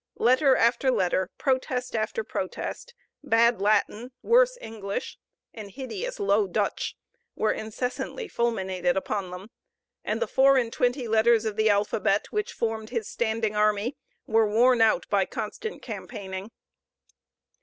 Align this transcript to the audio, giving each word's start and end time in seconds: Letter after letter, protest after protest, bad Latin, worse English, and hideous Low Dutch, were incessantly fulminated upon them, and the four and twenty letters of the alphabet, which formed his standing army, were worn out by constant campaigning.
Letter 0.17 0.55
after 0.55 0.89
letter, 0.89 1.29
protest 1.37 1.95
after 1.95 2.23
protest, 2.23 2.95
bad 3.23 3.61
Latin, 3.61 4.11
worse 4.23 4.57
English, 4.59 5.19
and 5.53 5.69
hideous 5.69 6.19
Low 6.19 6.47
Dutch, 6.47 6.97
were 7.35 7.51
incessantly 7.51 8.27
fulminated 8.27 8.97
upon 8.97 9.29
them, 9.29 9.51
and 10.03 10.19
the 10.19 10.25
four 10.25 10.57
and 10.57 10.73
twenty 10.73 11.07
letters 11.07 11.45
of 11.45 11.55
the 11.55 11.69
alphabet, 11.69 12.31
which 12.31 12.51
formed 12.51 12.89
his 12.89 13.07
standing 13.07 13.55
army, 13.55 13.95
were 14.25 14.49
worn 14.49 14.81
out 14.81 15.07
by 15.11 15.23
constant 15.25 15.83
campaigning. 15.83 16.49